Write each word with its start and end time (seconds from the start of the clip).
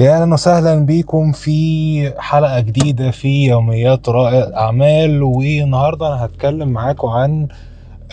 يا 0.00 0.22
أهلا 0.22 0.34
وسهلا 0.34 0.74
بيكم 0.86 1.32
في 1.32 2.12
حلقة 2.18 2.60
جديدة 2.60 3.10
في 3.10 3.46
يوميات 3.48 4.08
رائد 4.08 4.52
أعمال 4.52 5.22
والنهاردة 5.22 6.06
أنا 6.06 6.24
هتكلم 6.24 6.68
معاكم 6.68 7.08
عن 7.08 7.48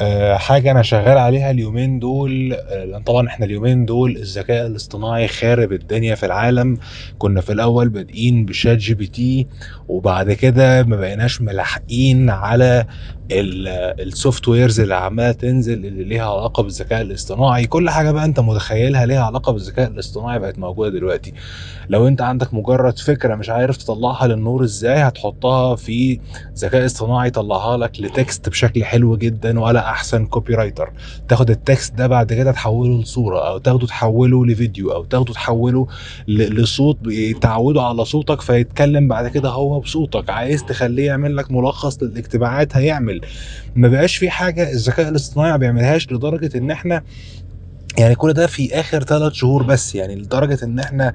آه، 0.01 0.35
حاجة 0.35 0.71
أنا 0.71 0.81
شغال 0.81 1.17
عليها 1.17 1.51
اليومين 1.51 1.99
دول 1.99 2.53
آه، 2.53 2.85
لأن 2.85 3.01
طبعا 3.03 3.27
إحنا 3.27 3.45
اليومين 3.45 3.85
دول 3.85 4.17
الذكاء 4.17 4.67
الاصطناعي 4.67 5.27
خارب 5.27 5.73
الدنيا 5.73 6.15
في 6.15 6.25
العالم. 6.25 6.77
كنا 7.17 7.41
في 7.41 7.53
الأول 7.53 7.89
بادئين 7.89 8.45
ب 8.45 8.77
ChatGPT 8.77 9.47
وبعد 9.87 10.31
كده 10.31 10.83
ما 10.83 10.95
بقيناش 10.95 11.41
ملاحقين 11.41 12.29
على 12.29 12.85
ال 13.31 14.47
softwares 14.47 14.79
اللي 14.79 14.95
عمالة 14.95 15.31
تنزل 15.31 15.73
اللي 15.85 16.03
ليها 16.03 16.25
علاقة 16.31 16.63
بالذكاء 16.63 17.01
الاصطناعي. 17.01 17.67
كل 17.67 17.89
حاجة 17.89 18.11
بقى 18.11 18.25
أنت 18.25 18.39
متخيلها 18.39 19.05
ليها 19.05 19.23
علاقة 19.23 19.51
بالذكاء 19.51 19.87
الاصطناعي 19.87 20.39
بقت 20.39 20.59
موجودة 20.59 20.89
دلوقتي. 20.91 21.33
لو 21.89 22.07
أنت 22.07 22.21
عندك 22.21 22.53
مجرد 22.53 22.99
فكرة 22.99 23.35
مش 23.35 23.49
عارف 23.49 23.77
تطلعها 23.77 24.27
للنور 24.27 24.63
إزاي 24.63 24.95
هتحطها 24.97 25.75
في 25.75 26.19
ذكاء 26.57 26.85
اصطناعي 26.85 27.27
يطلعها 27.27 27.77
لك 27.77 27.91
ل 28.01 28.11
text 28.11 28.49
بشكل 28.49 28.83
حلو 28.83 29.17
جدا 29.17 29.59
ولا 29.59 29.86
أحسن 29.87 30.25
copywriter 30.25 30.91
تاخد 31.27 31.49
ال 31.49 31.58
text 31.58 31.93
ده 31.93 32.07
بعد 32.07 32.33
كده 32.33 32.51
تحوله 32.51 33.01
لصورة 33.01 33.47
أو 33.49 33.57
تاخده 33.57 33.87
تحوله 33.87 34.45
لفيديو 34.45 34.91
أو 34.91 35.03
تاخده 35.03 35.33
تحوله 35.33 35.87
لصوت 36.27 36.97
تعوده 37.41 37.81
على 37.81 38.05
صوتك 38.05 38.41
فيتكلم 38.41 39.07
بعد 39.07 39.27
كده 39.27 39.49
هو 39.49 39.79
بصوتك. 39.79 40.29
عايز 40.29 40.63
تخليه 40.63 41.05
يعمل 41.05 41.37
لك 41.37 41.51
ملخص 41.51 42.03
للاجتماعات 42.03 42.77
هيعمل. 42.77 43.21
ما 43.75 43.87
بقاش 43.87 44.15
في 44.17 44.29
حاجة 44.29 44.71
الذكاء 44.71 45.09
الاصطناعي 45.09 45.51
ما 45.51 45.57
بيعملهاش 45.57 46.11
لدرجة 46.11 46.57
إن 46.57 46.71
إحنا 46.71 47.03
يعني 47.97 48.15
كل 48.15 48.33
ده 48.33 48.47
في 48.47 48.79
آخر 48.79 49.03
ثلاث 49.03 49.33
شهور 49.33 49.63
بس. 49.63 49.95
يعني 49.95 50.15
لدرجة 50.15 50.59
إن 50.63 50.79
إحنا 50.79 51.13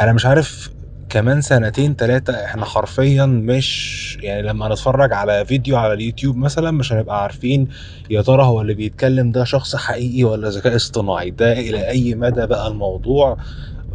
أنا 0.00 0.12
مش 0.12 0.26
عارف 0.26 0.70
كمان 1.14 1.40
سنتين 1.40 1.96
تلاتة 1.96 2.44
إحنا 2.44 2.64
حرفيا 2.64 3.26
مش 3.26 4.18
يعني 4.22 4.42
لما 4.42 4.68
نتفرج 4.68 5.12
على 5.12 5.44
فيديو 5.44 5.76
على 5.76 5.92
اليوتيوب 5.92 6.36
مثلا 6.36 6.70
مش 6.70 6.92
هنبقى 6.92 7.22
عارفين 7.22 7.68
يا 8.10 8.22
ترى 8.22 8.42
هو 8.42 8.60
اللي 8.60 8.74
بيتكلم 8.74 9.30
ده 9.30 9.44
شخص 9.44 9.76
حقيقي 9.76 10.24
ولا 10.24 10.48
ذكاء 10.48 10.76
اصطناعي 10.76 11.30
ده 11.30 11.52
إلى 11.52 11.88
أي 11.88 12.14
مدى 12.14 12.46
بقى 12.46 12.68
الموضوع 12.68 13.36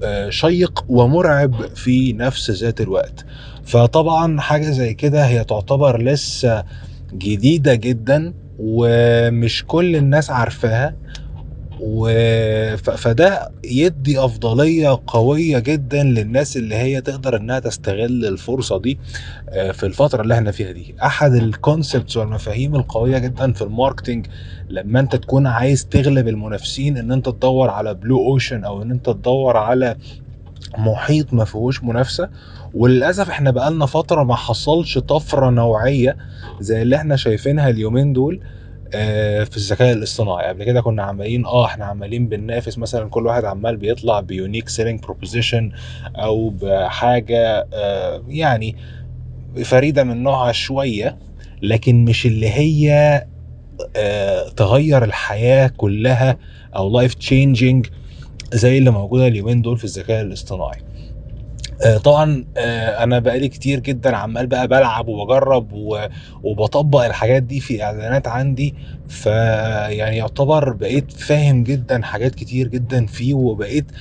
آه، 0.03 0.30
شيق 0.30 0.85
ومرعب 0.89 1.66
في 1.75 2.13
نفس 2.13 2.52
ذات 2.52 2.81
الوقت 2.81 3.25
فطبعا 3.65 4.39
حاجة 4.41 4.69
زي 4.71 4.93
كده 4.93 5.25
هي 5.25 5.43
تعتبر 5.43 6.02
لسه 6.02 6.63
جديدة 7.13 7.75
جدا 7.75 8.33
ومش 8.59 9.63
كل 9.67 9.95
الناس 9.95 10.31
عارفاها. 10.31 10.95
فده 12.77 13.52
يدي 13.63 14.19
أفضلية 14.19 15.02
قوية 15.08 15.59
جدا 15.59 16.03
للناس 16.03 16.58
اللي 16.58 16.75
هي 16.75 17.02
تقدر 17.02 17.38
إنها 17.38 17.59
تستغل 17.59 18.25
الفرصة 18.25 18.80
دي 18.80 18.99
آه، 19.49 19.71
في 19.71 19.86
الفترة 19.86 20.21
اللي 20.21 20.33
إحنا 20.33 20.52
فيها 20.52 20.71
دي. 20.71 20.95
أحد 21.03 21.33
ال 21.33 21.43
concepts 21.43 22.17
والمفاهيم 22.17 22.75
القوية 22.75 23.17
جدا 23.17 23.53
في 23.53 23.61
ال 23.61 23.68
marketing 23.68 24.25
لما 24.69 24.99
أنت 24.99 25.16
تكون 25.16 25.47
عايز 25.47 25.86
تغلب 25.86 26.27
المنافسين 26.27 26.97
إن 26.97 27.11
أنت 27.11 27.30
تدور 27.30 27.69
على 27.69 27.93
blue 27.93 28.17
ocean 28.27 28.63
أو 28.64 28.81
إن 28.81 28.91
أنت 28.91 29.05
تدور 29.09 29.58
على 29.58 29.95
محيط 30.77 31.33
ما 31.33 31.45
فيهوش 31.45 31.83
منافسة. 31.83 32.30
وللأسف 32.73 33.30
إحنا 33.30 33.52
بقالنا 33.52 33.86
فترة 33.86 34.23
ما 34.23 34.36
حصلش 34.36 34.97
طفرة 34.97 35.49
نوعية 35.49 36.17
زي 36.59 36.81
اللي 36.81 36.95
إحنا 36.95 37.16
شايفينها 37.16 37.69
اليومين 37.69 38.14
دول. 38.14 38.39
في 38.91 39.57
الذكاء 39.57 39.93
الاصطناعي. 39.93 40.47
قبل 40.47 40.63
كده 40.63 40.81
كنا 40.81 41.03
عمالين 41.03 41.45
آه 41.45 41.65
إحنا 41.65 41.85
عمالين 41.85 42.27
بننافس 42.27 42.77
مثلا 42.77 43.09
كل 43.09 43.25
واحد 43.25 43.45
عمال 43.45 43.77
بيطلع 43.77 44.19
ب 44.19 44.27
unique 44.27 44.69
selling 44.69 44.99
proposition 44.99 45.71
أو 46.15 46.49
بحاجة 46.49 47.67
آه، 47.73 48.23
يعني 48.27 48.75
فريدة 49.63 50.03
من 50.03 50.23
نوعها 50.23 50.51
شوية 50.51 51.17
لكن 51.61 52.05
مش 52.05 52.25
اللي 52.25 52.49
هي 52.49 53.25
آه، 53.95 54.49
تغير 54.49 55.03
الحياة 55.03 55.67
كلها 55.77 56.37
أو 56.75 56.89
life 56.89 57.14
changing 57.14 57.87
زي 58.53 58.77
اللي 58.77 58.89
موجودة 58.91 59.27
اليومين 59.27 59.61
دول 59.61 59.77
في 59.77 59.83
الذكاء 59.83 60.21
الاصطناعي. 60.21 60.80
آه، 60.80 61.08
طبعا 62.03 62.45
آه، 62.57 63.03
أنا 63.03 63.19
بقالي 63.19 63.49
كتير 63.49 63.79
جدا 63.79 64.15
عمال 64.17 64.47
بقى 64.47 64.67
بلعب 64.67 65.07
وبجرب 65.07 65.71
وبطبق 66.43 67.05
الحاجات 67.05 67.43
دي 67.43 67.59
في 67.59 67.83
إعلانات 67.83 68.27
عندي 68.27 68.75
ف 69.07 69.25
يعني 69.89 70.17
يعتبر 70.17 70.73
بقيت 70.73 71.11
فاهم 71.11 71.63
جدا 71.63 72.01
حاجات 72.03 72.35
كتير 72.35 72.67
جدا 72.67 73.05
فيه 73.05 73.33
وبقيت 73.33 73.91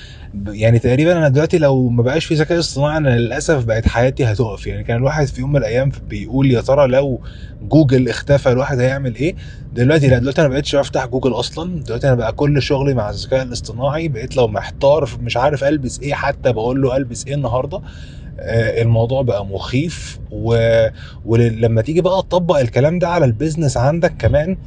يعني 0.47 0.79
تقريبا 0.79 1.11
أنا 1.17 1.27
دلوقتي 1.29 1.57
لو 1.57 1.89
ما 1.89 2.03
بقاش 2.03 2.25
في 2.25 2.33
ذكاء 2.35 2.59
اصطناعي 2.59 2.97
أنا 2.97 3.09
للأسف 3.09 3.65
بقت 3.65 3.87
حياتي 3.87 4.25
هتقف. 4.25 4.67
يعني 4.67 4.83
كان 4.83 4.97
الواحد 4.97 5.25
في 5.27 5.41
يوم 5.41 5.51
من 5.51 5.57
الأيام 5.59 5.91
بيقول 6.09 6.51
يا 6.51 6.61
ترى 6.61 6.87
لو 6.87 7.21
جوجل 7.61 8.09
اختفى 8.09 8.51
الواحد 8.51 8.79
هيعمل 8.79 9.15
إيه؟ 9.15 9.35
دلوقتي 9.71 10.07
لا 10.07 10.19
دلوقتي 10.19 10.41
أنا 10.41 10.49
بقيتش 10.49 10.75
بفتح 10.75 11.05
جوجل 11.05 11.33
أصلا. 11.33 11.81
دلوقتي 11.83 12.07
أنا 12.07 12.15
بقى 12.15 12.33
كل 12.33 12.61
شغلي 12.61 12.93
مع 12.93 13.09
الذكاء 13.09 13.43
الاصطناعي 13.43 14.07
بقيت 14.07 14.35
لو 14.35 14.47
محتار 14.47 15.09
مش 15.19 15.37
عارف 15.37 15.63
ألبس 15.63 15.99
إيه 15.99 16.13
حتى 16.13 16.51
بقول 16.53 16.81
له 16.81 16.97
ألبس 16.97 17.27
إيه 17.27 17.33
النهارده. 17.35 17.81
آه، 18.39 18.81
الموضوع 18.81 19.21
بقى 19.21 19.45
مخيف 19.45 20.19
و... 20.31 20.57
ولما 21.25 21.81
تيجي 21.81 22.01
بقى 22.01 22.21
تطبق 22.21 22.57
الكلام 22.59 22.99
ده 22.99 23.07
على 23.09 23.25
ال 23.25 23.31
business 23.31 23.77
عندك 23.77 24.15
كمان 24.19 24.57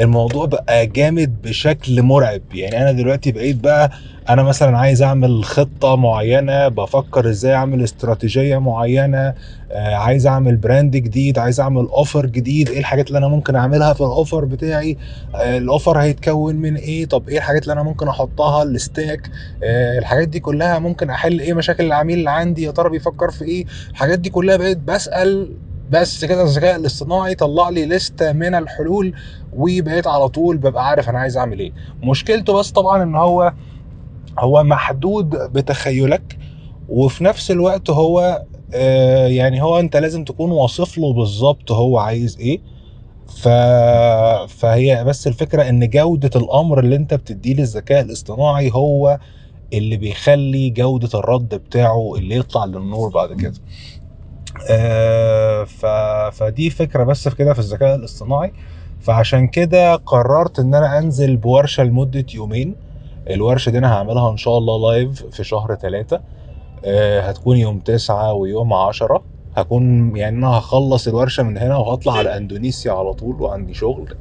الموضوع 0.00 0.46
بقى 0.46 0.86
جامد 0.86 1.42
بشكل 1.42 2.02
مرعب. 2.02 2.42
يعني 2.54 2.82
أنا 2.82 2.92
دلوقتي 2.92 3.32
بقيت 3.32 3.56
بقى 3.56 3.90
أنا 4.28 4.42
مثلا 4.42 4.78
عايز 4.78 5.02
أعمل 5.02 5.44
خطة 5.44 5.96
معينة 5.96 6.68
بفكر 6.68 7.28
إزاي 7.30 7.54
أعمل 7.54 7.82
استراتيجية 7.84 8.58
معينة 8.58 9.34
آه، 9.72 9.94
عايز 9.94 10.26
أعمل 10.26 10.56
brand 10.56 10.96
جديد 10.96 11.38
عايز 11.38 11.60
أعمل 11.60 11.82
offer 11.86 12.26
جديد 12.26 12.68
إيه 12.68 12.78
الحاجات 12.78 13.08
اللي 13.08 13.18
أنا 13.18 13.28
ممكن 13.28 13.56
أعملها 13.56 13.92
في 13.92 14.00
ال 14.00 14.07
offer 14.07 14.44
بتاعي؟ 14.44 14.98
آه، 15.34 15.58
ال 15.58 15.65
offer 15.65 15.98
هيتكون 15.98 16.56
من 16.56 16.76
إيه؟ 16.76 17.06
طب 17.06 17.28
إيه 17.28 17.36
الحاجات 17.38 17.62
اللي 17.62 17.72
أنا 17.72 17.82
ممكن 17.82 18.08
أحطها؟ 18.08 18.62
ال 18.62 18.73
stack 18.73 19.30
آه، 19.62 19.98
الحاجات 19.98 20.28
دي 20.28 20.40
كلها 20.40 20.78
ممكن 20.78 21.10
أحل 21.10 21.40
إيه 21.40 21.54
مشاكل 21.54 21.84
العميل 21.86 22.18
اللي 22.18 22.30
عندي؟ 22.30 22.62
يا 22.62 22.70
ترى 22.70 22.90
بيفكر 22.90 23.30
في 23.30 23.44
إيه؟ 23.44 23.64
الحاجات 23.90 24.18
دي 24.18 24.30
كلها 24.30 24.56
بقيت 24.56 24.78
بسأل 24.78 25.56
بس 25.90 26.24
كده 26.24 26.42
الذكاء 26.42 26.76
الاصطناعي 26.76 27.34
طلع 27.34 27.68
لي 27.68 27.86
لستة 27.86 28.32
من 28.32 28.54
الحلول 28.54 29.14
وبقيت 29.56 30.06
على 30.06 30.28
طول 30.28 30.56
ببقى 30.56 30.88
عارف 30.88 31.08
أنا 31.08 31.18
عايز 31.18 31.36
أعمل 31.36 31.58
إيه 31.58 31.72
مشكلته 32.02 32.52
بس 32.52 32.70
طبعا 32.70 33.02
إن 33.02 33.14
هو 33.14 33.52
هو 34.38 34.62
محدود 34.64 35.28
بتخيلك 35.30 36.38
وفي 36.88 37.24
نفس 37.24 37.50
الوقت 37.50 37.90
هو 37.90 38.42
آه، 38.74 39.26
يعني 39.26 39.62
هو 39.62 39.80
أنت 39.80 39.96
لازم 39.96 40.24
تكون 40.24 40.50
واصف 40.50 40.98
له 40.98 41.12
بالظبط 41.12 41.72
هو 41.72 41.98
عايز 41.98 42.38
إيه 42.40 42.60
ف... 43.28 43.48
فهي 44.48 45.04
بس 45.04 45.26
الفكرة 45.26 45.68
إن 45.68 45.88
جودة 45.90 46.30
الأمر 46.40 46.80
اللي 46.80 46.96
أنت 46.96 47.14
بتديه 47.14 47.54
للذكاء 47.54 48.00
الاصطناعي 48.00 48.70
هو 48.74 49.18
اللي 49.72 49.96
بيخلي 49.96 50.70
جودة 50.70 51.18
الرد 51.18 51.54
بتاعه 51.54 52.14
اللي 52.16 52.36
يطلع 52.36 52.64
للنور 52.64 53.08
بعد 53.08 53.32
كده. 53.32 53.54
فدي 56.30 56.70
فكرة 56.70 57.04
بس 57.04 57.28
في 57.28 57.36
كده 57.36 57.52
في 57.52 57.58
الذكاء 57.58 57.94
الاصطناعي. 57.94 58.52
فعشان 59.00 59.46
كده 59.48 59.94
قررت 59.96 60.58
إن 60.58 60.74
أنا 60.74 60.98
أنزل 60.98 61.36
بورشة 61.36 61.84
لمدة 61.84 62.26
يومين. 62.34 62.74
الورشة 63.30 63.70
دي 63.70 63.78
أنا 63.78 63.92
هعملها 63.94 64.30
إن 64.30 64.36
شاء 64.36 64.58
الله 64.58 64.90
live 64.92 65.26
في 65.26 65.44
شهر 65.44 65.74
ثلاثة 65.74 66.20
هتكون 67.20 67.56
يوم 67.56 67.78
تسعة 67.78 68.32
ويوم 68.32 68.72
عشرة. 68.72 69.22
هكون 69.56 70.16
يعني 70.16 70.36
أنا 70.38 70.48
هخلص 70.48 71.08
الورشة 71.08 71.42
من 71.42 71.58
هنا 71.58 71.76
وهطلع 71.76 72.12
على 72.12 72.36
إندونيسيا 72.36 72.92
على 72.92 73.12
طول 73.12 73.42
وعندي 73.42 73.74
شغل 73.74 74.14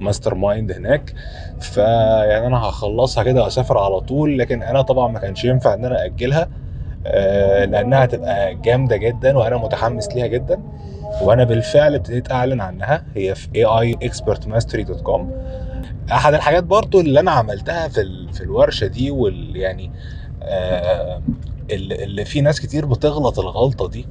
mastermind 0.00 0.72
هناك. 0.72 1.14
فيعني 1.60 2.46
أنا 2.46 2.58
هخلصها 2.58 3.24
كده 3.24 3.42
واسافر 3.42 3.78
على 3.78 4.00
طول. 4.00 4.38
لكن 4.38 4.62
أنا 4.62 4.82
طبعا 4.82 5.12
ما 5.12 5.18
كانش 5.18 5.44
ينفع 5.44 5.74
إن 5.74 5.84
أنا 5.84 6.04
اجلها 6.04 6.42
آه، 6.42 6.48
لأنها 7.64 8.04
هتبقى 8.04 8.54
جامدة 8.54 8.96
جدا 8.96 9.38
وأنا 9.38 9.56
متحمس 9.56 10.08
ليها 10.08 10.26
جدا. 10.26 10.60
وأنا 11.22 11.44
بالفعل 11.44 11.94
ابتديت 11.94 12.32
أعلن 12.32 12.60
عنها. 12.60 13.02
هي 13.14 13.34
في 13.34 13.48
aiexpertmastery.com 13.66 15.20
أحد 16.12 16.34
الحاجات 16.34 16.64
برضو 16.64 17.00
اللي 17.00 17.20
أنا 17.20 17.30
عملتها 17.30 17.88
في 17.88 18.28
في 18.32 18.40
الورشة 18.40 18.86
دي 18.86 19.10
وال 19.10 19.56
يعني 19.56 19.90
آه، 20.42 21.22
اللي 21.70 22.04
اللي 22.04 22.24
في 22.24 22.40
ناس 22.40 22.60
كتير 22.60 22.86
بتغلط 22.86 23.38
الغلطة 23.38 23.88
دي 23.88 24.06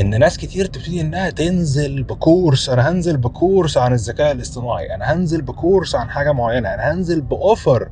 إن 0.00 0.18
ناس 0.20 0.36
كتير 0.38 0.66
تبتدي 0.66 1.00
إنها 1.00 1.30
تنزل 1.30 2.02
بكورس 2.02 2.68
أنا 2.68 2.88
هنزل 2.90 3.16
بكورس 3.16 3.76
عن 3.76 3.92
الذكاء 3.92 4.32
الاصطناعي 4.32 4.94
أنا 4.94 5.12
هنزل 5.12 5.42
بكورس 5.42 5.94
عن 5.94 6.10
حاجة 6.10 6.32
معينة 6.32 6.74
أنا 6.74 6.92
هنزل 6.92 7.20
باوفر 7.20 7.88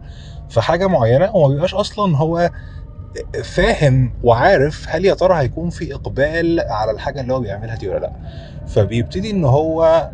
في 0.48 0.60
حاجة 0.60 0.86
معينة 0.86 1.36
وما 1.36 1.48
بيبقاش 1.54 1.74
أصلا 1.74 2.16
هو 2.16 2.50
فاهم 3.44 4.12
وعارف 4.24 4.86
هل 4.88 5.04
يا 5.04 5.14
ترى 5.14 5.34
هيكون 5.38 5.70
في 5.70 5.94
إقبال 5.94 6.60
على 6.60 6.90
الحاجة 6.90 7.20
اللي 7.20 7.32
هو 7.34 7.40
بيعملها 7.40 7.76
دي 7.76 7.88
ولا 7.88 7.98
لأ. 7.98 8.12
فبيبتدي 8.66 9.30
إن 9.30 9.44
هو 9.44 10.10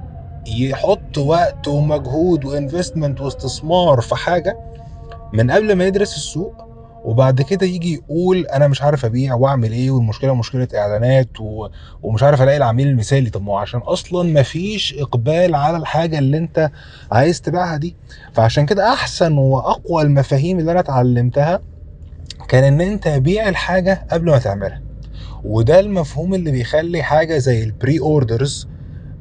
يحط 0.47 1.19
وقت 1.19 1.69
ومجهود 1.69 2.45
وانفستمنت 2.45 3.21
واستثمار 3.21 4.01
في 4.01 4.15
حاجة 4.17 4.59
من 5.33 5.51
قبل 5.51 5.73
ما 5.73 5.85
يدرس 5.85 6.17
السوق 6.17 6.55
وبعد 7.05 7.43
كده 7.43 7.67
يجي 7.67 7.95
يقول 7.95 8.47
أنا 8.47 8.69
مش 8.69 8.83
عارف 8.83 9.05
أبيع 9.05 9.35
وأعمل 9.35 9.73
إيه 9.73 9.91
والمشكلة 9.91 10.35
مشكلة 10.35 10.69
إعلانات 10.75 11.41
و... 11.41 11.69
ومش 12.03 12.23
عارف 12.23 12.43
ألاقي 12.43 12.57
العميل 12.57 12.89
المثالي. 12.89 13.31
طب 13.31 13.43
ما 13.43 13.53
هو 13.53 13.57
عشان 13.57 13.81
أصلا 13.81 14.41
مفيش 14.41 14.95
إقبال 14.99 15.55
على 15.55 15.77
الحاجة 15.77 16.19
اللي 16.19 16.39
أنت 16.39 16.71
عايز 17.13 17.41
تبيعها 17.41 17.77
دي. 17.77 17.97
فعشان 18.33 18.67
كده 18.67 18.93
أحسن 18.93 19.39
وأقوى 19.39 20.03
المفاهيم 20.03 20.59
اللي 20.59 20.73
أنا 20.73 20.81
اتعلمتها 20.81 21.61
كان 22.49 22.65
إن 22.65 22.81
أنت 22.81 23.09
بيع 23.09 23.49
الحاجة 23.49 24.07
قبل 24.11 24.31
ما 24.31 24.39
تعملها. 24.39 24.83
وده 25.45 25.81
المفهوم 25.81 26.35
اللي 26.35 26.51
بيخلي 26.51 27.03
حاجة 27.03 27.39
زي 27.39 27.63
ال 27.63 28.01
pre-orders 28.01 28.69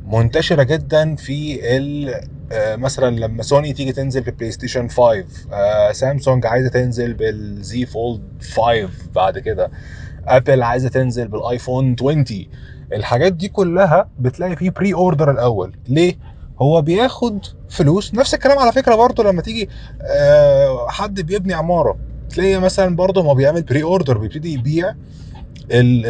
منتشرة 0.06 0.64
جدا 0.64 1.16
في 1.16 1.60
ال 1.78 2.16
آه، 2.52 2.76
مثلا 2.76 3.16
لما 3.16 3.44
سوني 3.44 3.74
تيجي 3.74 3.92
تنزل 3.92 4.22
ب 4.22 4.52
PlayStation 4.52 4.88
5 4.88 5.26
آه، 5.54 5.92
سامسونج 5.92 6.46
عايزة 6.46 6.70
تنزل 6.70 7.14
بال 7.14 7.62
Z 7.62 7.86
Fold 7.86 8.22
5 8.56 8.90
بعد 9.16 9.40
كده. 9.40 9.72
Apple 10.28 10.64
عايزة 10.64 10.90
تنزل 10.90 11.28
بال 11.28 11.45
iPhone 11.45 11.96
20 12.00 12.26
الحاجات 12.94 13.34
دي 13.34 13.48
كلها 13.48 14.10
بتلاقي 14.20 14.56
فيه 14.56 14.70
pre-order 14.70 15.32
الأول. 15.32 15.76
ليه؟ 15.88 16.18
هو 16.62 16.82
بياخد 16.82 17.46
فلوس. 17.70 18.14
نفس 18.14 18.34
الكلام 18.34 18.60
على 18.60 18.72
فكرة 18.72 18.96
برضه 18.96 19.24
لما 19.24 19.42
تيجي 19.42 19.70
آه، 20.02 20.88
حد 20.90 21.22
بيبني 21.22 21.54
عمارة. 21.54 21.98
تلاقي 22.36 22.60
مثلا 22.60 22.96
برضه 22.96 23.24
ما 23.24 23.34
بيعمل 23.34 23.62
pre-order 23.62 24.18
بيبتدي 24.18 24.54
يبيع 24.54 24.96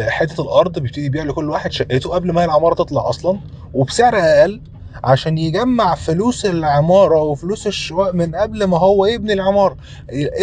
حتة 0.08 0.42
الأرض 0.42 0.78
بيبتدي 0.78 1.06
يبيع 1.06 1.24
لكل 1.24 1.50
واحد 1.50 1.72
شقته 1.72 2.10
قبل 2.10 2.32
ما 2.32 2.44
العمارة 2.44 2.74
تطلع 2.74 3.08
أصلا 3.08 3.38
وبسعر 3.74 4.14
أقل 4.16 4.60
عشان 5.04 5.38
يجمع 5.38 5.94
فلوس 5.94 6.46
العمارة 6.46 7.22
وفلوس 7.22 7.66
الشقق 7.66 8.14
من 8.14 8.34
قبل 8.34 8.64
ما 8.64 8.78
هو 8.78 9.06
يبني 9.06 9.32
العمارة. 9.32 9.76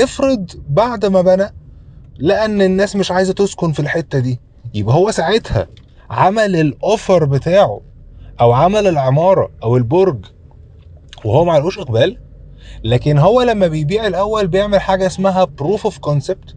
افرض 0.03 0.51
بعد 0.69 1.05
ما 1.05 1.21
بنى 1.21 1.53
لقى 2.19 2.45
ان 2.45 2.61
الناس 2.61 2.95
مش 2.95 3.11
عايزة 3.11 3.33
تسكن 3.33 3.71
في 3.71 3.79
الحتة 3.79 4.19
دي. 4.19 4.39
يبقى 4.73 4.95
هو 4.95 5.11
ساعتها 5.11 5.67
عمل 6.09 6.55
ال 6.55 6.67
offer 6.67 7.25
بتاعه 7.25 7.81
أو 8.41 8.51
عمل 8.51 8.87
العمارة 8.87 9.49
أو 9.63 9.77
البرج 9.77 10.25
وهو 11.25 11.45
ما 11.45 11.51
عليهوش 11.53 11.79
إقبال 11.79 12.17
لكن 12.83 13.17
هو 13.17 13.41
لما 13.41 13.67
بيبيع 13.67 14.07
الأول 14.07 14.47
بيعمل 14.47 14.79
حاجة 14.81 15.05
اسمها 15.07 15.43
proof 15.43 15.83
of 15.85 15.97
concept 15.97 16.55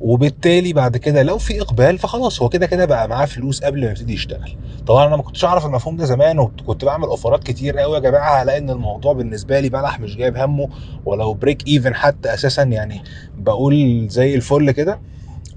وبالتالي 0.00 0.72
بعد 0.72 0.96
كده 0.96 1.22
لو 1.22 1.38
في 1.38 1.60
إقبال 1.60 1.98
فخلاص 1.98 2.42
هو 2.42 2.48
كده 2.48 2.66
كده 2.66 2.84
بقى 2.84 3.08
معاه 3.08 3.26
فلوس 3.26 3.60
قبل 3.64 3.80
ما 3.84 3.86
يبتدي 3.90 4.12
يشتغل. 4.12 4.50
طبعا 4.86 5.06
أنا 5.06 5.16
ما 5.16 5.22
كنتش 5.22 5.44
أعرف 5.44 5.66
المفهوم 5.66 5.96
ده 5.96 6.04
زمان 6.04 6.38
وكنت 6.38 6.84
بعمل 6.84 7.04
أوفرات 7.04 7.44
كتير 7.44 7.78
قوي 7.78 7.94
يا 7.94 8.00
جماعة 8.00 8.42
هلاقي 8.42 8.58
إن 8.58 8.70
الموضوع 8.70 9.12
بالنسبة 9.12 9.60
لي 9.60 9.68
بلح 9.68 10.00
مش 10.00 10.16
جايب 10.16 10.36
همه 10.36 10.68
ولو 11.04 11.34
break 11.34 11.66
even 11.68 11.94
حتى 11.94 12.34
أساسا 12.34 12.62
يعني 12.62 13.02
بقول 13.36 14.06
زي 14.10 14.34
الفل 14.34 14.70
كده. 14.70 15.00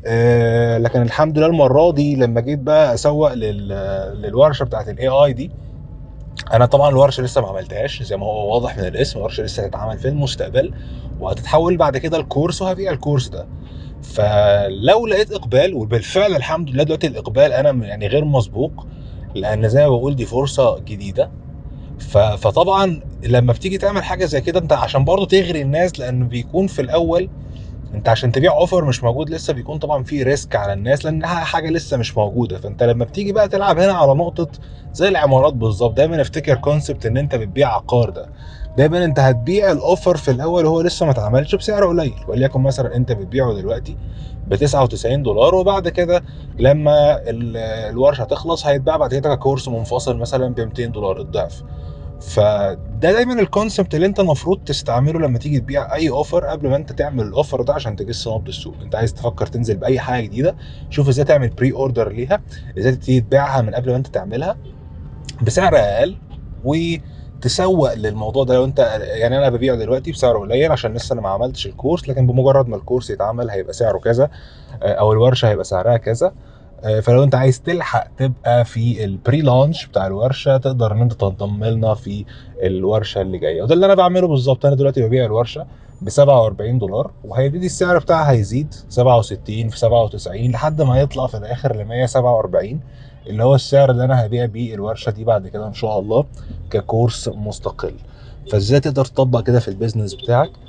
آه 0.06 0.78
لكن 0.78 1.02
الحمد 1.02 1.38
لله 1.38 1.48
المرة 1.48 1.92
دي 1.92 2.16
لما 2.16 2.42
جيت 2.42 2.60
بقى 2.60 2.94
أسوق 2.94 3.34
لل 3.34 3.68
للورشة 4.22 4.64
بتاعت 4.64 4.90
ال 4.90 5.08
AI 5.08 5.34
دي 5.34 5.52
أنا 6.54 6.66
طبعا 6.66 6.90
الورشة 6.90 7.24
لسه 7.24 7.42
ما 7.42 7.48
عملتهاش 7.48 8.04
زي 8.04 8.18
ما 8.18 8.26
هو 8.26 8.54
واضح 8.54 8.78
من 8.78 8.86
الاسم 8.86 9.20
الورشة 9.20 9.44
لسه 9.44 9.64
هتتعمل 9.66 9.98
في 9.98 10.08
المستقبل 10.08 10.74
وهتتحول 11.20 11.78
بعد 11.78 11.98
كده 11.98 12.18
الكورس 12.18 12.62
وهبيع 12.62 12.92
الكورس 12.92 13.28
ده. 13.28 13.48
فلو 14.04 15.08
لقيت 15.08 15.32
إقبال 15.32 15.74
وبالفعل 15.74 16.36
الحمد 16.36 16.70
لله 16.70 16.84
دلوقتي 16.84 17.08
الإقبال 17.08 17.54
أنا 17.54 17.86
يعني 17.86 18.08
غير 18.08 18.26
مسبوق 18.26 18.88
لأن 19.36 19.70
زي 19.70 19.82
ما 19.84 19.90
بقول 19.90 20.16
دي 20.16 20.26
فرصة 20.26 20.80
جديدة. 20.80 21.32
فطبعا 22.38 23.02
لما 23.24 23.54
بتيجي 23.54 23.78
تعمل 23.78 24.04
حاجة 24.04 24.26
زي 24.26 24.42
كده 24.42 24.60
أنت 24.60 24.74
عشان 24.74 25.06
برضه 25.06 25.26
تغري 25.26 25.62
الناس 25.62 26.00
لأنه 26.00 26.26
بيكون 26.26 26.68
في 26.68 26.82
الأول 26.82 27.30
انت 27.94 28.10
عشان 28.10 28.32
تبيع 28.32 28.52
offer 28.54 28.86
مش 28.86 29.04
موجود 29.04 29.30
لسه 29.30 29.54
بيكون 29.54 29.78
طبعا 29.78 30.04
في 30.04 30.24
risk 30.24 30.56
على 30.56 30.74
الناس 30.74 31.06
لانها 31.06 31.40
حاجة 31.44 31.70
لسه 31.70 31.98
مش 31.98 32.18
موجودة. 32.18 32.58
فأنت 32.60 32.84
لما 32.84 33.06
بتيجي 33.06 33.32
بقى 33.34 33.48
تلعب 33.48 33.80
هنا 33.80 33.94
على 33.94 34.14
نقطة 34.14 34.48
زي 34.94 35.08
العمارات 35.08 35.54
بالظبط 35.54 35.94
دايما 35.98 36.22
افتكر 36.22 36.56
concept 36.56 37.06
إن 37.06 37.18
أنت 37.18 37.36
بتبيع 37.36 37.76
عقار 37.76 38.10
ده. 38.10 38.30
دايما 38.78 39.06
أنت 39.06 39.20
هتبيع 39.20 39.72
ال 39.72 39.79
offer 39.79 40.18
في 40.18 40.32
الأول 40.32 40.66
وهو 40.66 40.82
لسه 40.82 41.06
ما 41.06 41.12
اتعملش 41.12 41.56
بسعر 41.56 41.86
قليل. 41.88 42.14
وليكن 42.28 42.62
مثلا 42.62 42.96
أنت 42.96 43.12
بتبيعه 43.12 43.54
دلوقتي 43.54 43.98
ب 44.48 44.56
99 44.56 45.24
دولار 45.24 45.56
وبعد 45.56 45.90
كده 45.90 46.24
لما 46.60 47.18
ال- 47.30 47.58
الورشة 47.92 48.24
تخلص 48.24 48.66
هيتباع 48.66 48.98
بعد 48.98 49.16
كده 49.16 49.36
كورس 49.36 49.68
منفصل 49.68 50.18
مثلا 50.18 50.54
ب 50.54 50.60
200 50.60 50.86
دولار 50.86 51.20
الضعف. 51.22 51.64
فده 52.22 52.78
دايما 53.12 53.34
ال 53.42 53.48
concept 53.49 53.96
اللي 53.96 54.06
انت 54.06 54.20
المفروض 54.20 54.60
تستعمله 54.66 55.20
لما 55.20 55.38
تيجي 55.40 55.60
تبيع 55.60 55.94
أي 55.96 56.10
offer 56.10 56.46
قبل 56.46 56.70
ما 56.70 56.76
انت 56.76 56.92
تعمل 56.92 57.24
ال 57.26 57.32
offer 57.32 57.62
ده 57.62 57.74
عشان 57.74 57.96
تجس 57.96 58.28
نبض 58.28 58.48
السوق 58.48 58.76
انت 58.82 58.96
عايز 58.96 59.14
تفكر 59.14 59.46
تنزل 59.48 59.78
بأي 59.78 60.00
حاجة 60.00 60.24
جديدة 60.24 60.56
شوف 60.90 61.08
إزاي 61.10 61.26
تعمل 61.26 61.50
pre-order 61.50 62.10
ليها 62.12 62.42
إزاي 62.78 62.92
تبتدي 62.92 63.22
تبيعها 63.22 63.62
من 63.62 63.76
قبل 63.76 63.90
ما 63.92 63.96
انت 63.98 64.08
تعملها 64.08 64.58
بسعر 65.42 65.76
أقل 65.78 66.16
وتسوق 66.64 67.94
للموضوع 67.94 68.44
ده. 68.44 68.54
لو 68.56 68.66
انت 68.66 68.80
يعني 69.02 69.38
أنا 69.38 69.50
ببيعه 69.50 69.78
دلوقتي 69.78 70.12
بسعر 70.12 70.38
قليل 70.38 70.72
عشان 70.72 70.94
لسه 70.94 71.14
أنا 71.14 71.22
ما 71.22 71.30
عملتش 71.30 71.66
الكورس 71.68 72.10
لكن 72.10 72.28
بمجرد 72.28 72.68
ما 72.68 72.76
الكورس 72.76 73.10
يتعمل 73.10 73.50
هيبقى 73.50 73.74
سعره 73.74 73.98
كذا 73.98 74.30
أو 74.84 75.12
الورشة 75.14 75.50
هيبقى 75.50 75.64
سعرها 75.66 75.98
كذا. 75.98 76.34
فلو 77.02 77.24
انت 77.24 77.36
عايز 77.36 77.62
تلحق 77.62 78.08
تبقى 78.18 78.66
في 78.66 79.04
ال 79.04 79.42
pre-launch 79.42 79.86
بتاع 79.86 80.08
الورشة 80.08 80.58
تقدر 80.58 80.92
ان 80.92 81.02
انت 81.02 81.14
تنضم 81.14 81.64
لنا 81.64 81.94
في 81.94 82.26
الورشة 82.64 83.22
اللي 83.22 83.38
جاية. 83.38 83.62
وده 83.62 83.74
اللي 83.76 83.86
أنا 83.86 83.96
بعمله 83.96 84.28
بالظبط. 84.28 84.66
أنا 84.66 84.76
دلوقتي 84.76 85.02
ببيع 85.02 85.26
الورشة 85.26 85.66
ب 86.02 86.10
47 86.10 86.80
دولار 86.80 87.12
وهيبتدي 87.26 87.66
السعر 87.66 87.98
بتاعها 88.00 88.32
هيزيد 88.32 88.74
67 88.90 89.70
في 89.70 89.80
97 89.80 90.52
لحد 90.52 90.82
ما 90.82 91.00
يطلع 91.02 91.28
في 91.28 91.38
الآخر 91.38 91.76
ل 91.76 91.86
147 91.86 92.80
اللي 93.28 93.44
هو 93.44 93.56
السعر 93.56 93.92
اللي 93.92 94.04
أنا 94.04 94.26
هبيع 94.26 94.46
بيه 94.46 94.74
الورشة 94.76 95.10
دي 95.10 95.24
بعد 95.24 95.48
كده 95.48 95.68
إن 95.68 95.74
شاء 95.74 96.00
الله 96.00 96.26
ككورس 96.70 97.28
مستقل. 97.34 97.94
فازاي 98.52 98.80
تقدر 98.80 99.06
تطبق 99.06 99.42
كده 99.44 99.60
في 99.60 99.68
ال 99.68 99.73
business 99.73 100.14
بتاعك؟ 100.14 100.50
آه، 100.50 100.67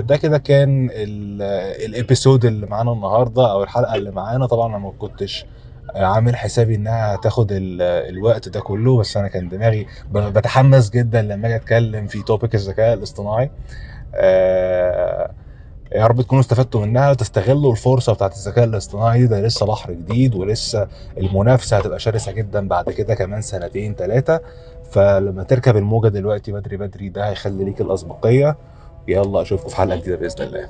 ده 0.00 0.16
كده 0.16 0.38
كان 0.38 0.90
ال- 0.92 1.42
الإبيسود 1.86 2.44
اللي 2.44 2.66
معانا 2.66 2.92
النهارده 2.92 3.50
أو 3.52 3.62
الحلقة 3.62 3.94
اللي 3.94 4.10
معانا. 4.10 4.46
طبعا 4.46 4.68
أنا 4.68 4.78
ما 4.78 4.92
كنتش 4.98 5.46
عامل 5.94 6.36
حسابي 6.36 6.74
إنها 6.74 7.16
تاخد 7.16 7.52
ال- 7.52 7.82
الوقت 7.82 8.48
ده 8.48 8.60
كله 8.60 8.96
بس 8.96 9.16
أنا 9.16 9.28
كان 9.28 9.48
دماغي 9.48 9.86
بتحمس 10.12 10.90
جدا 10.90 11.22
لما 11.22 11.46
أجي 11.46 11.56
أتكلم 11.56 12.06
في 12.06 12.22
توبيك 12.22 12.54
الذكاء 12.54 12.94
الاصطناعي. 12.94 13.50
آه، 14.14 15.30
يا 15.92 16.06
رب 16.06 16.20
تكونوا 16.22 16.40
استفدتوا 16.42 16.86
منها 16.86 17.10
وتستغلوا 17.10 17.72
الفرصة 17.72 18.12
بتاعت 18.12 18.34
الذكاء 18.36 18.64
الاصطناعي 18.64 19.26
ده. 19.26 19.40
لسه 19.40 19.66
بحر 19.66 19.92
جديد 19.92 20.34
ولسه 20.34 20.88
المنافسة 21.18 21.76
هتبقى 21.78 21.98
شرسة 21.98 22.32
جدا 22.32 22.68
بعد 22.68 22.90
كده 22.90 23.14
كمان 23.14 23.40
سنتين 23.42 23.94
ثلاثة 23.94 24.40
فلما 24.90 25.42
تركب 25.42 25.76
الموجة 25.76 26.08
دلوقتي 26.08 26.52
بدري 26.52 26.76
بدري 26.76 27.08
ده 27.08 27.28
هيخلي 27.28 27.64
ليك 27.64 27.80
الأسبقية. 27.80 28.56
يلا 29.08 29.42
أشوفكم 29.42 29.68
في 29.68 29.76
حلقة 29.76 29.96
جديدة 29.96 30.16
بإذن 30.16 30.44
الله. 30.46 30.68